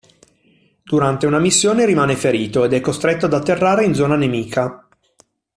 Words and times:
Durante 0.81 1.27
una 1.27 1.37
missione 1.37 1.85
rimane 1.85 2.15
ferito 2.15 2.63
ed 2.63 2.73
è 2.73 2.81
costretto 2.81 3.27
ad 3.27 3.33
atterrare 3.35 3.85
in 3.85 3.93
zona 3.93 4.15
nemica. 4.15 4.87